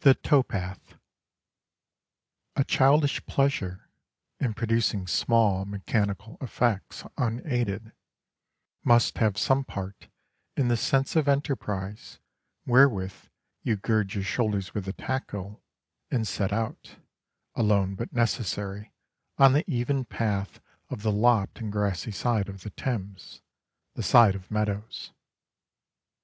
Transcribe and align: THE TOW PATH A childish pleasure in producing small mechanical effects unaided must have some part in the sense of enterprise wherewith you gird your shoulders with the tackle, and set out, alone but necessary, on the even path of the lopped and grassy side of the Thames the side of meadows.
THE 0.00 0.14
TOW 0.14 0.42
PATH 0.42 0.96
A 2.56 2.64
childish 2.64 3.24
pleasure 3.26 3.88
in 4.40 4.52
producing 4.52 5.06
small 5.06 5.64
mechanical 5.64 6.38
effects 6.40 7.04
unaided 7.16 7.92
must 8.82 9.18
have 9.18 9.38
some 9.38 9.62
part 9.62 10.08
in 10.56 10.66
the 10.66 10.76
sense 10.76 11.14
of 11.14 11.28
enterprise 11.28 12.18
wherewith 12.66 13.14
you 13.62 13.76
gird 13.76 14.14
your 14.14 14.24
shoulders 14.24 14.74
with 14.74 14.86
the 14.86 14.92
tackle, 14.92 15.62
and 16.10 16.26
set 16.26 16.52
out, 16.52 16.96
alone 17.54 17.94
but 17.94 18.12
necessary, 18.12 18.92
on 19.38 19.52
the 19.52 19.62
even 19.70 20.04
path 20.04 20.60
of 20.90 21.02
the 21.02 21.12
lopped 21.12 21.60
and 21.60 21.70
grassy 21.70 22.10
side 22.10 22.48
of 22.48 22.64
the 22.64 22.70
Thames 22.70 23.40
the 23.94 24.02
side 24.02 24.34
of 24.34 24.50
meadows. 24.50 25.12